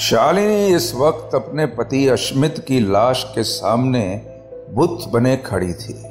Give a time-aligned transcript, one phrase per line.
[0.00, 4.22] शालिनी इस वक्त अपने पति अश्मित की लाश के सामने
[4.74, 6.06] बुत बने खड़ी थी।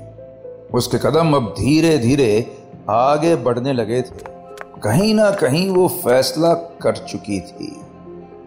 [0.74, 2.58] उसके कदम अब धीरे धीरे
[2.90, 4.24] आगे बढ़ने लगे थे।
[4.84, 7.82] कहीं ना कहीं वो फैसला कर चुकी थी।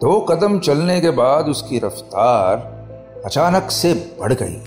[0.00, 2.58] दो कदम चलने के बाद उसकी रफ्तार
[3.24, 4.60] अचानक से बढ़ गई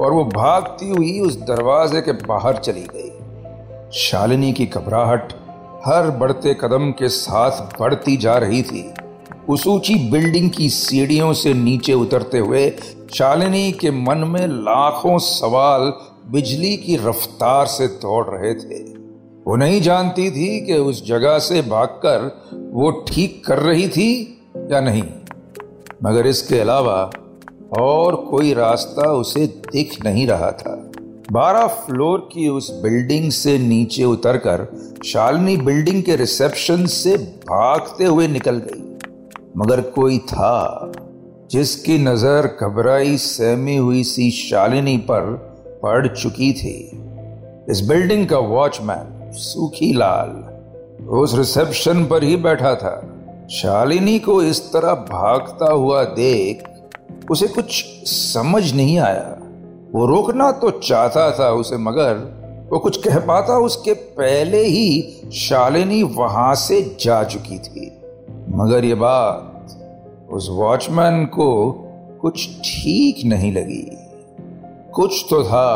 [0.00, 5.32] और वो भागती हुई उस दरवाजे के बाहर चली गई। शालिनी की घबराहट
[5.86, 8.94] हर बढ़ते कदम के साथ बढ़ती जा रही थी।
[9.48, 12.70] उस ऊँची बिल्डिंग की सीढ़ियों से नीचे उतरते हुए
[13.14, 15.92] शालिनी के मन में लाखों सवाल
[16.32, 18.82] बिजली की रफ्तार से दौड़ रहे थे।
[19.46, 24.40] वो नहीं जानती थी कि उस जगह से भागकर वो ठीक कर रही थी
[24.72, 25.02] या नहीं।
[26.04, 27.10] मगर इसके अलावा
[27.80, 30.92] और कोई रास्ता उसे दिख नहीं रहा था।
[31.32, 34.66] बारह फ्लोर की उस बिल्डिंग से नीचे उतरकर
[35.04, 38.81] शालिनी बिल्डिंग के रिसेप्शन से भागते हुए निकल गई।
[39.58, 40.92] मगर कोई था
[41.50, 45.20] जिसकी नज़र घबराई, सहमी हुई सी शालिनी पर
[45.82, 46.76] पड़ चुकी थी।
[47.70, 50.30] इस बिल्डिंग का वॉचमैन सूखी लाल
[51.18, 52.96] उस रिसेप्शन पर ही बैठा था।
[53.50, 56.62] शालिनी को इस तरह भागता हुआ देख
[57.30, 59.38] उसे कुछ समझ नहीं आया।
[59.92, 62.14] वो रोकना तो चाहता था उसे, मगर
[62.72, 67.90] वो कुछ कह पाता उसके पहले ही शालिनी वहाँ से जा चुकी थी।
[68.54, 71.72] मगर ये बात उस वॉचमैन को
[72.20, 73.98] कुछ ठीक नहीं लगी।
[74.94, 75.68] कुछ तो था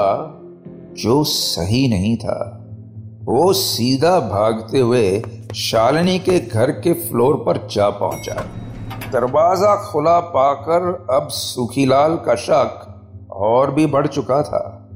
[0.92, 2.62] जो सही नहीं था।
[3.24, 5.22] वो सीधा भागते हुए
[5.54, 8.34] शालिनी के घर के फ्लोर पर जा पहुँचा।
[9.12, 14.88] दरवाज़ा खुला पाकर अब सुखीलाल का शक और भी बढ़ चुका था।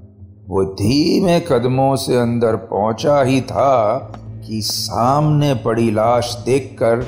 [0.48, 3.98] वो धीमे कदमों से अंदर पहुँचा ही था
[4.46, 7.06] कि सामने पड़ी लाश देखकर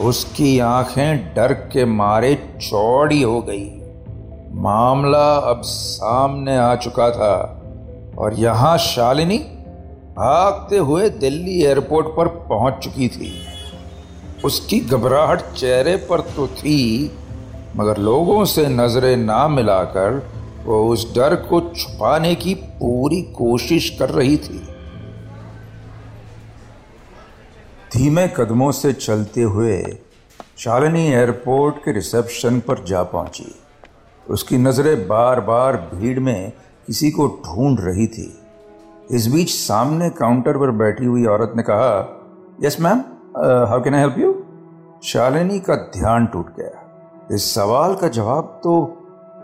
[0.00, 3.64] उसकी आँखें डर के मारे चौड़ी हो गई।
[4.54, 7.34] मामला अब सामने आ चुका था
[8.18, 9.38] और यहाँ शालिनी
[10.18, 13.32] भागते हुए दिल्ली एयरपोर्ट पर पहुँच चुकी थी।
[14.44, 17.10] उसकी घबराहट चेहरे पर तो थी,
[17.76, 20.22] मगर लोगों से नज़रें ना मिलाकर
[20.66, 24.66] वो उस डर को छुपाने की पूरी कोशिश कर रही थी।
[27.96, 29.98] धीमे कदमों से चलते हुए
[30.58, 33.54] शालिनी एयरपोर्ट के रिसेप्शन पर जा पहुँची।
[34.30, 36.52] उसकी नज़रें बार बार भीड़ में
[36.86, 38.26] किसी को ढूंढ रही थी।
[39.10, 41.90] इस बीच सामने काउंटर पर बैठी हुई औरत ने कहा,
[42.62, 42.98] yes, ma'am
[43.68, 44.34] how can I help you?
[45.04, 48.78] Shalini का ध्यान टूट गया। इस सवाल का जवाब तो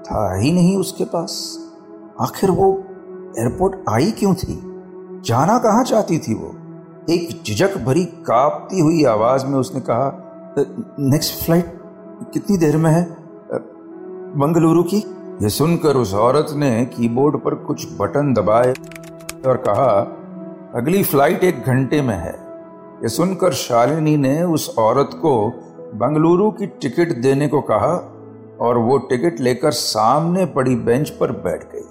[0.06, 1.58] था ही नहीं उसके पास।
[2.20, 2.72] आखिर वो
[3.38, 4.62] एयरपोर्ट आई क्यों थी?
[5.24, 6.54] जाना कहाँ चाहती थी वो?
[7.10, 10.54] एक झिझक भरी कांपती हुई आवाज़ में उसने कहा
[10.98, 11.80] नेक्स्ट फ़्लाइट
[12.32, 13.02] कितनी देर में है?
[14.36, 14.96] बंगलुरु की?
[15.42, 18.72] यह सुनकर उस औरत ने कीबोर्ड पर कुछ बटन दबाए
[19.46, 20.00] और कहा,
[20.74, 22.32] अगली फ़्लाइट एक घंटे में है।
[23.02, 25.48] यह सुनकर शालिनी ने उस औरत को
[25.94, 27.94] बंगलुरु की टिकट देने को कहा
[28.60, 31.88] और वो टिकट लेकर सामने पड़ी बेंच पर बैठ गई।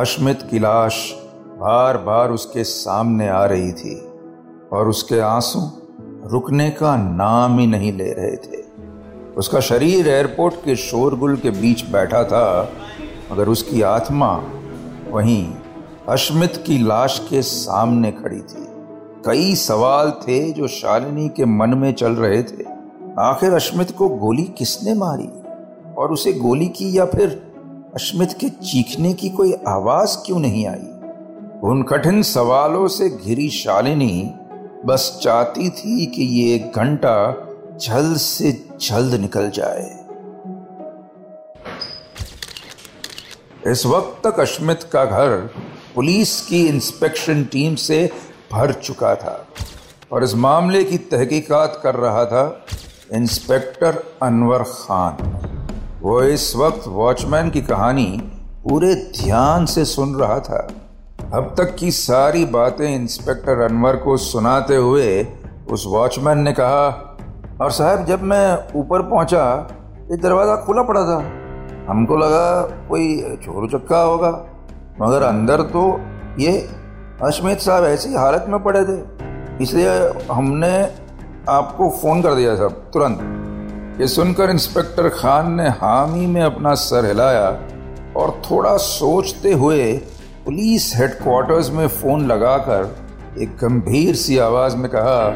[0.00, 1.14] अश्मित की लाश
[1.58, 4.08] बार बार उसके सामने आ रही थी
[4.72, 5.70] और उसके आँसू
[6.28, 8.64] रुकने का नाम ही नहीं ले रहे थे।
[9.36, 12.68] उसका शरीर एयरपोर्ट के शोरगुल के बीच बैठा था,
[13.32, 14.44] मगर उसकी आत्मा
[15.10, 15.54] वहीं
[16.08, 18.66] अश्मित की लाश के सामने खड़ी थी।
[19.26, 22.64] कई सवाल थे जो शालिनी के मन में चल रहे थे।
[23.18, 25.28] आखिर अश्मित को गोली किसने मारी?
[25.94, 27.52] और उसे गोली की या फिर
[27.94, 30.97] अश्मित के चीखने की कोई आवाज़ क्यों नहीं आई?
[31.64, 34.34] उन कठिन सवालों से घिरी शालिनी
[34.86, 37.14] बस चाहती थी कि ये घंटा
[37.80, 39.88] जल्द से जल्द निकल जाए।
[43.72, 45.36] इस वक्त तक अश्मित का घर
[45.94, 48.12] पुलिस की इंस्पेक्शन टीम से
[48.52, 49.46] भर चुका था
[50.12, 52.64] और इस मामले की तहकीकात कर रहा था
[53.12, 55.16] इंस्पेक्टर अनवर खान।
[56.02, 58.20] वो इस वक्त वॉचमैन की कहानी
[58.64, 60.68] पूरे ध्यान से सुन रहा था।
[61.28, 65.26] अब तक की सारी बातें इंस्पेक्टर अनवर को सुनाते हुए
[65.72, 66.86] उस वॉचमैन ने कहा,
[67.60, 69.42] और साहब, जब मैं ऊपर पहुँचा
[70.10, 71.18] ये दरवाज़ा खुला पड़ा था।
[71.88, 74.30] हमको लगा कोई चोर चक्का होगा,
[75.02, 75.84] मगर अंदर तो
[76.40, 76.56] ये
[77.22, 78.98] अश्मित साहब ऐसी हालत में पड़े थे,
[79.62, 79.96] इसलिए
[80.32, 80.74] हमने
[81.50, 87.06] आपको फ़ोन कर दिया साहब, तुरंत। ये सुनकर इंस्पेक्टर खान ने हामी में अपना सर
[87.06, 87.48] हिलाया
[88.16, 90.00] और थोड़ा सोचते हुए
[90.48, 95.26] पुलिस हेडक्वार्टर्स में फ़ोन लगाकर एक गंभीर सी आवाज़ में कहा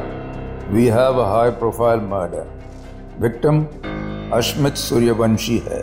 [0.71, 3.61] we have a high profile murder victim
[4.35, 5.83] Ashmit Suryavanshi है.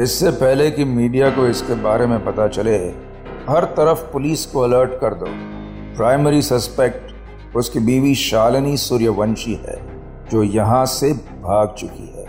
[0.00, 2.76] इससे पहले कि मीडिया को इसके बारे में पता चले,
[3.48, 5.32] हर तरफ़ पुलिस को अलर्ट कर दो।
[5.96, 9.78] प्राइमरी सस्पेक्ट उसकी बीवी शालिनी सूर्यवंशी है,
[10.30, 11.12] जो यहाँ से
[11.42, 12.28] भाग चुकी है।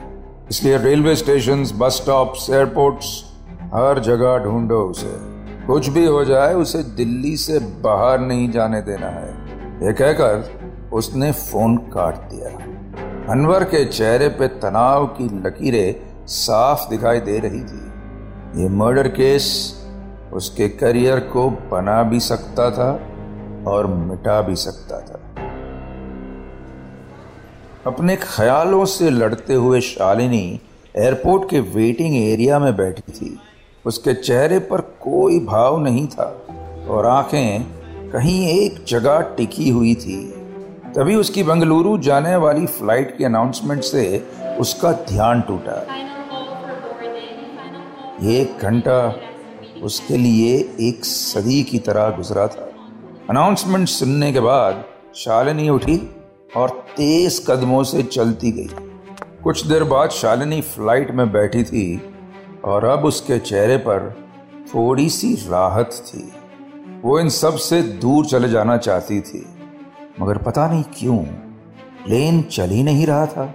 [0.50, 3.16] इसलिए railway station bus stop airports
[3.76, 5.35] हर जगह ढूंढो उसे।
[5.68, 9.30] कुछ भी हो जाए, उसे दिल्ली से बाहर नहीं जाने देना है।
[9.86, 10.60] ये कहकर
[10.94, 12.50] उसने फ़ोन काट दिया।
[13.32, 15.96] अनवर के चेहरे पे तनाव की लकीरें
[16.28, 17.86] साफ़ दिखाई दे रही थी।
[18.62, 19.76] ये मर्डर केस
[20.34, 22.92] उसके करियर को बना भी सकता था
[23.72, 25.22] और मिटा भी सकता था।
[27.88, 30.62] अपने ख्यालों से लड़ते हुए शालिनी
[30.98, 33.40] एयरपोर्ट के वेटिंग एरिया में बैठी थी।
[33.86, 36.26] उसके चेहरे पर कोई भाव नहीं था
[36.90, 37.64] और आँखें
[38.12, 40.18] कहीं एक जगह टिकी हुई थी।
[40.96, 44.28] तभी उसकी बंगलुरु जाने वाली फ़्लाइट के अनाउंसमेंट से
[44.60, 45.86] उसका ध्यान टूटा।
[48.24, 49.16] एक घंटा
[49.84, 52.70] उसके लिए एक सदी की तरह गुजरा था।
[53.30, 54.84] अनाउंसमेंट सुनने के बाद
[55.16, 55.98] शालिनी उठी
[56.58, 58.70] और तेज कदमों से चलती गई।
[59.44, 62.15] कुछ देर बाद शालिनी फ़्लाइट में बैठी थी
[62.66, 64.10] और अब उसके चेहरे पर
[64.68, 66.32] थोड़ी सी राहत थी।
[67.02, 69.46] वो इन सबसे दूर चले जाना चाहती थी,
[70.22, 71.18] मगर पता नहीं क्यों,
[72.06, 73.54] प्लेन चल ही नहीं रहा था।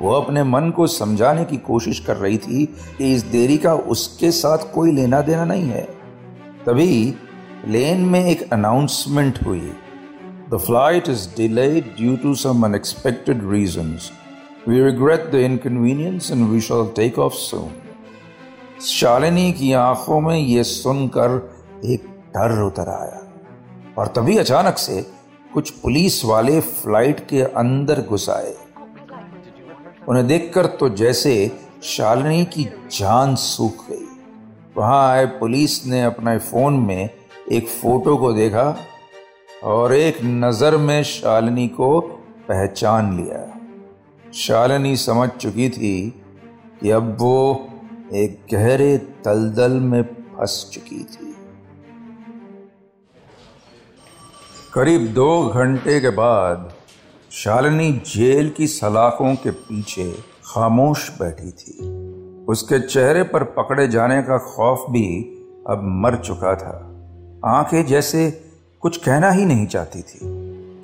[0.00, 2.64] वो अपने मन को समझाने की कोशिश कर रही थी
[2.98, 5.82] कि इस देरी का उसके साथ कोई लेना देना नहीं है।
[6.66, 7.10] तभी
[7.64, 9.70] प्लेन में एक अनाउंसमेंट हुई।
[10.50, 14.10] The flight is delayed due to some unexpected reasons
[14.68, 17.70] we regret the inconvenience and we shall take off soon
[18.82, 21.54] Shalini की आँखों में यह सुनकर
[21.84, 23.20] एक डर उतर आया।
[23.98, 25.06] और तभी अचानक से
[25.54, 28.54] कुछ पुलिस वाले फ़्लाइट के अंदर घुस आए।
[30.08, 34.06] उन्हें देखकर तो जैसे शालिनी की जान सूख गई।
[34.76, 37.10] वहाँ आए पुलिस ने अपने फ़ोन में
[37.52, 38.76] एक फ़ोटो को देखा
[39.64, 42.00] और एक नज़र में शालिनी को
[42.48, 43.58] पहचान लिया।
[44.34, 46.22] शालिनी समझ चुकी थी
[46.80, 47.68] कि अब वो
[48.12, 51.34] एक गहरे दलदल में फंस चुकी थी।
[54.74, 56.72] करीब दो घंटे के बाद
[57.30, 60.12] शालिनी जेल की सलाखों के पीछे
[60.44, 61.88] खामोश बैठी थी।
[62.44, 65.06] उसके चेहरे पर पकड़े जाने का खौफ भी
[65.68, 66.76] अब मर चुका था।
[67.46, 68.30] आँखें जैसे
[68.80, 70.18] कुछ कहना ही नहीं चाहती थी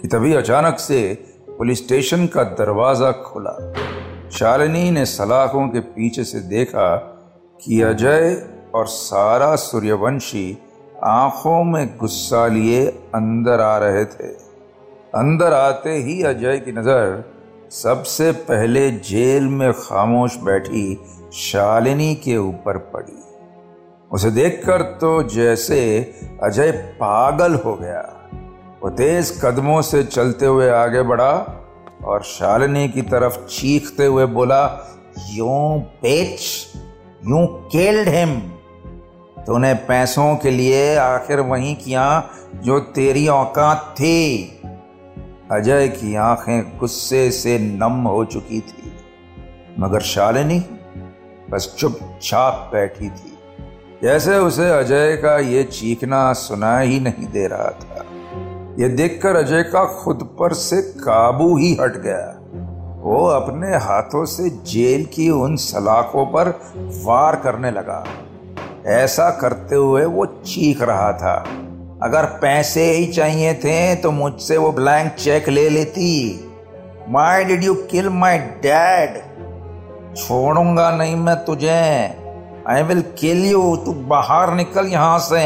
[0.02, 1.14] कि तभी अचानक से
[1.58, 3.56] पुलिस स्टेशन का दरवाज़ा खुला।
[4.32, 6.96] शालिनी ने सलाखों के पीछे से देखा
[7.60, 10.58] कि अजय और सारा सूर्यवंशी
[11.04, 14.28] आँखों में गुस्सा लिए अंदर आ रहे थे।
[15.14, 17.24] अंदर आते ही अजय की नज़र
[17.70, 21.00] सबसे पहले जेल में खामोश बैठी
[21.32, 23.22] शालिनी के ऊपर पड़ी।
[24.12, 25.80] उसे देखकर तो जैसे
[26.42, 28.02] अजय पागल हो गया।
[28.82, 31.32] वो तेज कदमों से चलते हुए आगे बढ़ा
[32.04, 34.62] और शालिनी की तरफ़ चीखते हुए बोला,
[35.30, 35.48] यू
[36.02, 36.40] पेच
[37.26, 38.40] यू केल्ड हिम।
[39.46, 42.04] तूने पैसों के लिए आखिर वही किया
[42.54, 44.46] जो तेरी औकात थी।
[45.52, 48.92] अजय की आँखें गुस्से से नम हो चुकी थी,
[49.78, 50.58] मगर शालिनी
[51.50, 53.32] बस चुपचाप बैठी थी।
[54.02, 57.89] जैसे उसे अजय का ये चीखना सुना ही नहीं दे रहा था।
[58.78, 62.36] ये देखकर अजय का खुद पर से काबू ही हट गया।
[63.02, 66.48] वो अपने हाथों से जेल की उन सलाखों पर
[67.04, 68.04] वार करने लगा।
[68.86, 71.34] ऐसा करते हुए वो चीख रहा था।
[72.02, 76.12] अगर पैसे ही चाहिए थे तो मुझसे वो ब्लैंक चेक ले लेती।
[77.08, 79.18] My did you kill my dad
[80.16, 81.80] छोड़ूँगा नहीं मैं तुझे।
[82.68, 85.44] आई विल किल यू तू बाहर निकल यहाँ से।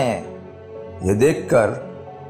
[1.09, 1.83] ये देखकर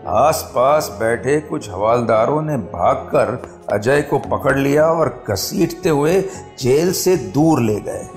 [0.09, 6.21] आसपास बैठे कुछ हवालदारों ने भागकर अजय को पकड़ लिया और घसीटते हुए
[6.59, 8.09] जेल से दूर ले गए।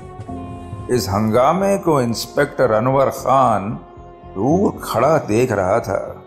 [0.95, 3.79] इस हंगामे को इंस्पेक्टर अनवर खान
[4.35, 6.23] दूर खड़ा देख रहा था।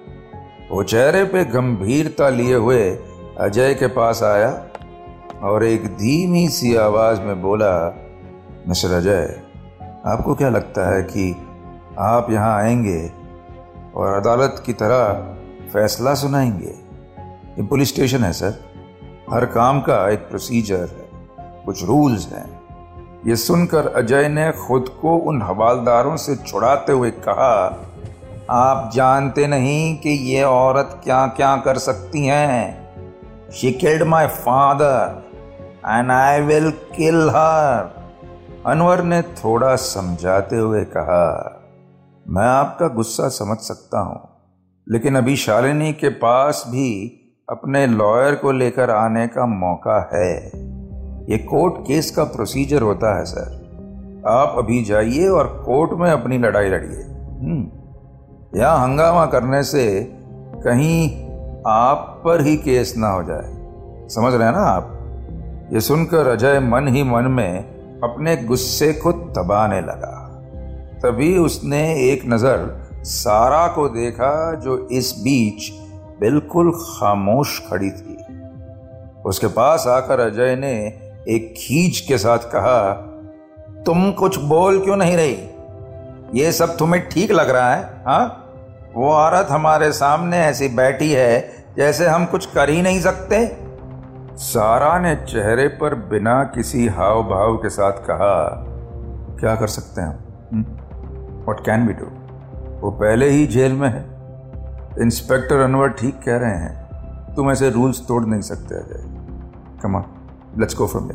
[0.70, 2.90] वो चेहरे पे गंभीरता लिए हुए
[3.40, 4.66] अजय के पास आया
[5.42, 7.94] और एक धीमी सी आवाज़ में बोला,
[8.68, 9.42] मिस्टर अजय,
[10.06, 11.36] आपको क्या लगता है कि
[11.98, 13.12] आप यहाँ आएँगे
[13.96, 15.36] और अदालत की तरह
[15.72, 16.74] फैसला सुनाएँगे।
[17.58, 18.58] ये पुलिस स्टेशन है, सर।
[19.32, 21.08] हर काम का एक प्रोसीजर है।
[21.64, 22.60] कुछ रूल्स हैं।
[23.26, 27.86] ये सुनकर अजय ने खुद को उन हवालदारों से छुड़ाते हुए कहा,
[28.50, 35.22] आप जानते नहीं कि ये औरत क्या क्या कर सकती हैं। She killed my father
[35.86, 38.10] and I will kill her
[38.66, 41.26] Anwar ने थोड़ा समझाते हुए कहा,
[42.28, 44.28] मैं आपका गुस्सा समझ सकता हूँ।
[44.90, 47.16] लेकिन अभी शालिनी के पास भी
[47.50, 50.46] अपने लॉयर को लेकर आने का मौका है।
[51.30, 56.38] ये कोर्ट केस का प्रोसीजर होता है सर आप अभी जाइए और कोर्ट में अपनी
[56.38, 57.02] लड़ाई लड़िए।
[57.40, 60.04] हम्म। यहाँ हंगामा करने से
[60.64, 61.26] कहीं
[61.66, 64.96] आप पर ही केस ना हो जाए। समझ रहे हैं ना आप?
[65.72, 67.58] ये सुनकर अजय मन ही मन में
[68.00, 70.16] अपने गुस्से को दबाने लगा।
[71.04, 75.70] तभी उसने एक नज़र सारा को देखा जो इस बीच
[76.20, 78.16] बिल्कुल खामोश खड़ी थी।
[79.24, 80.72] उसके पास आकर अजय ने
[81.28, 82.92] एक खींच के साथ कहा,
[83.86, 85.50] तुम कुछ बोल क्यों नहीं रही?
[86.34, 88.36] ये सब तुम्हें ठीक लग रहा है, हा?
[88.94, 93.56] वो औरत हमारे सामने ऐसी बैठी है जैसे हम कुछ कर ही नहीं सकते?
[94.36, 98.66] सारा ने चेहरे पर बिना किसी हाव भाव के साथ कहा,
[99.40, 100.18] क्या कर सकते हैं
[101.48, 102.19] वट कैन बी डू
[102.80, 108.06] वो पहले ही जेल में है। इंस्पेक्टर अनवर ठीक कह रहे हैं, तुम ऐसे रूल्स
[108.08, 110.04] तोड़ नहीं सकते, अजय। कमा
[110.58, 111.10] लेट्स गो फ्रॉम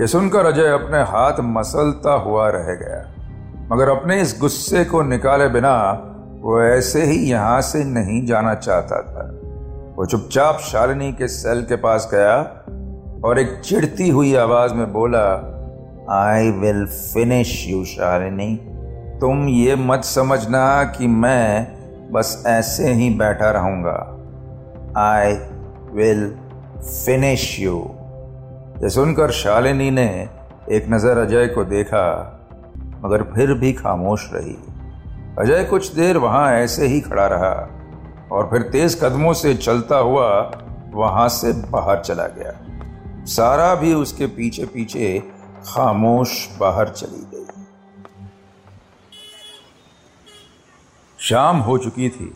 [0.00, 3.14] ये सुनकर अजय अपने हाथ मसलता हुआ रह गया।
[3.72, 5.76] मगर अपने इस गुस्से को निकाले बिना
[6.42, 9.22] वो ऐसे ही यहाँ से नहीं जाना चाहता था।
[9.96, 12.36] वो चुपचाप शालिनी के सेल के पास गया
[13.24, 15.26] और एक चिढ़ती हुई आवाज़ में बोला
[16.10, 18.75] I will finish you Shalini.
[19.20, 20.62] तुम ये मत समझना
[20.96, 23.98] कि मैं बस ऐसे ही बैठा रहूँगा।
[25.00, 25.32] आई
[25.92, 26.28] विल
[26.80, 27.76] फिनिश यू
[28.82, 30.08] ये सुनकर शालिनी ने
[30.70, 32.06] एक नज़र अजय को देखा,
[33.04, 34.56] मगर फिर भी खामोश रही।
[35.38, 37.54] अजय कुछ देर वहाँ ऐसे ही खड़ा रहा
[38.32, 40.28] और फिर तेज कदमों से चलता हुआ
[40.94, 42.52] वहाँ से बाहर चला गया।
[43.26, 45.18] सारा भी उसके पीछे पीछे
[45.66, 47.35] खामोश बाहर चली गई
[51.20, 52.34] शाम हो चुकी थी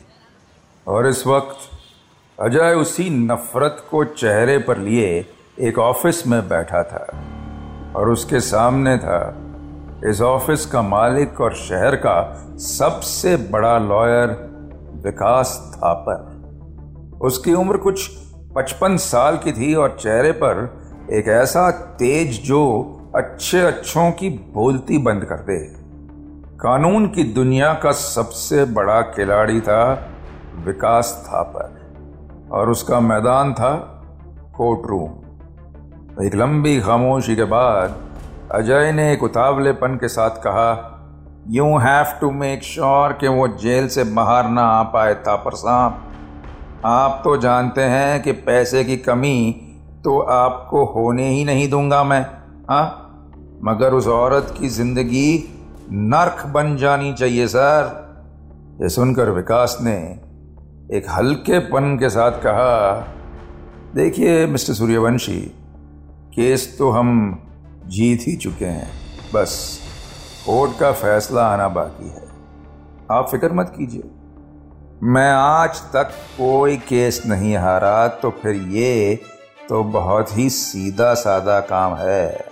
[0.88, 1.56] और इस वक्त
[2.40, 5.26] अजय उसी नफरत को चेहरे पर लिए
[5.60, 7.25] एक ऑफ़िस में बैठा था
[7.96, 9.37] और उसके सामने था
[10.06, 14.28] इस ऑफ़िस का मालिक और शहर का सबसे बड़ा लॉयर
[15.04, 16.40] विकास थापर।
[17.22, 18.10] उसकी उम्र कुछ
[18.56, 20.80] पचपन साल की थी और चेहरे पर
[21.12, 22.62] एक ऐसा तेज जो
[23.16, 25.79] अच्छे अच्छों की बोलती बंद कर दे।
[26.60, 30.08] कानून की दुनिया का सबसे बड़ा खिलाड़ी था
[30.64, 31.92] विकास थापर
[32.52, 34.02] और उसका मैदान था
[34.56, 35.10] कोर्ट रूम
[36.26, 37.96] एक लंबी खामोशी के बाद
[38.52, 40.96] अजय ने एक उतावलेपन के साथ कहा
[41.48, 46.02] you have to make sure कि वो जेल से बाहर ना आ पाए, थापर साहब।
[46.84, 49.52] आप तो जानते हैं कि पैसे की कमी
[50.04, 52.26] तो आपको होने ही नहीं दूँगा मैं
[52.70, 53.06] हाँ?
[53.64, 55.56] मगर उस औरत की ज़िंदगी
[55.92, 58.11] नर्क बन जानी चाहिए, सर।
[58.82, 59.97] ये सुनकर विकास ने
[60.97, 62.97] एक हल्के पन के साथ कहा,
[63.94, 65.40] देखिए, मिस्टर सूर्यवंशी,
[66.35, 67.42] केस तो हम
[67.87, 68.90] जीत ही चुके हैं।
[69.35, 69.80] बस,
[70.47, 72.28] कोर्ट का फैसला आना बाकी है।
[73.11, 74.11] आप फ़िक्र मत कीजिए।
[75.02, 79.18] मैं आज तक कोई केस नहीं हारा तो फिर ये
[79.68, 82.44] तो बहुत ही सीधा सादा काम है।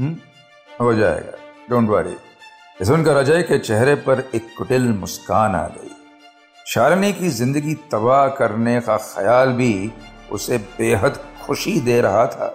[0.00, 0.16] हुँ?
[0.80, 1.38] हो जाएगा।
[1.70, 2.16] डोंट वरी
[2.80, 5.90] सुनकर अजय के चेहरे पर एक कुटिल मुस्कान आ गई
[6.66, 9.72] शालिनी की ज़िंदगी तबाह करने का ख्याल भी
[10.32, 12.54] उसे बेहद खुशी दे रहा था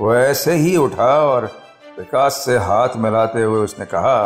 [0.00, 1.44] वो ऐसे ही उठा और
[1.98, 4.20] विकास से हाथ मिलाते हुए उसने कहा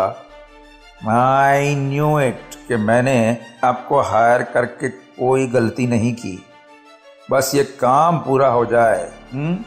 [1.09, 3.17] आई न्यू इट कि मैंने
[3.65, 6.39] आपको हायर करके कोई गलती नहीं की
[7.31, 9.41] बस ये काम पूरा हो जाए हुँ?
[9.41, 9.65] हम्म?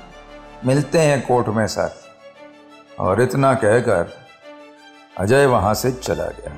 [0.65, 1.91] मिलते हैं कोर्ट में, सर
[2.99, 4.17] और इतना कहकर
[5.19, 6.51] अजय वहाँ से चला गया।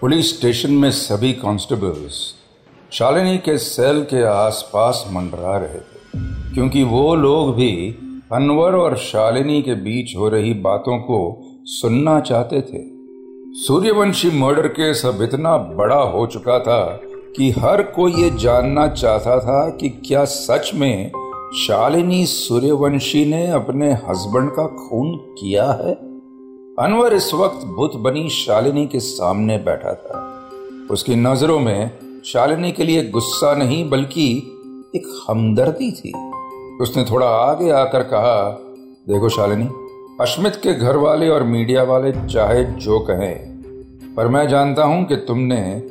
[0.00, 2.20] पुलिस स्टेशन में सभी कांस्टेबल्स
[2.92, 5.98] शालिनी के सेल के आसपास मंडरा रहे थे,
[6.54, 7.72] क्योंकि वो लोग भी
[8.32, 11.18] अनवर और शालिनी के बीच हो रही बातों को
[11.70, 12.82] सुनना चाहते थे।
[13.58, 16.82] सूर्यवंशी मर्डर केस अब इतना बड़ा हो चुका था
[17.36, 21.10] कि हर कोई ये जानना चाहता था कि क्या सच में
[21.54, 25.94] शालिनी सूर्यवंशी ने अपने हस्बैंड का खून किया है?
[26.78, 30.40] अनवर इस वक्त बुत बनी शालिनी के सामने बैठा था।
[30.90, 31.90] उसकी नज़रों में
[32.24, 34.26] शालिनी के लिए गुस्सा नहीं, बल्कि
[34.96, 36.12] एक हमदर्दी थी।
[36.80, 38.50] उसने थोड़ा आगे आकर कहा,
[39.08, 39.68] देखो शालिनी,
[40.20, 43.38] अश्मित के घर वाले और मीडिया वाले चाहे जो कहें,
[44.16, 45.82] पर मैं जानता हूँ कि तुमने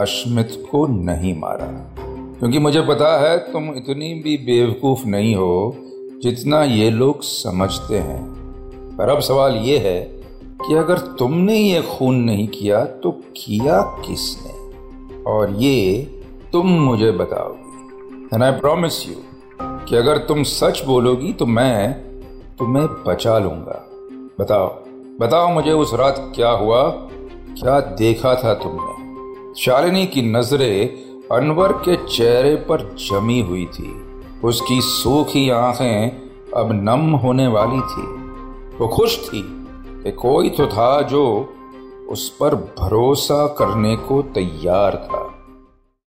[0.00, 1.94] अश्मित को नहीं मारा।
[2.40, 5.76] क्योंकि मुझे पता है तुम इतनी भी बेवकूफ़ नहीं हो
[6.22, 8.22] जितना ये लोग समझते हैं।
[8.98, 10.00] पर अब सवाल ये है
[10.66, 14.52] कि अगर तुमने ये खून नहीं किया तो किया किसने?
[15.22, 16.02] और ये
[16.52, 19.14] तुम मुझे बताओगी। एंड आई प्रॉमिस यू
[19.62, 21.92] कि अगर तुम सच बोलोगी तो मैं
[22.58, 23.86] तुम्हें बचा लूँगा।
[24.40, 24.68] बताओ
[25.20, 26.88] बताओ मुझे उस रात क्या हुआ?
[27.60, 29.54] क्या देखा था तुमने?
[29.60, 34.02] शालिनी की नज़रें अनवर के चेहरे पर जमी हुई थी।
[34.44, 36.22] उसकी सूखी आँखें
[36.56, 38.02] अब नम होने वाली थी।
[38.78, 39.42] वो खुश थी
[40.04, 41.54] कि कोई तो था जो
[42.08, 45.29] उस पर भरोसा करने को तैयार था।